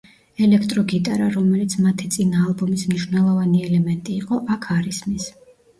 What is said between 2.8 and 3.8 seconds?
მნიშვნელოვანი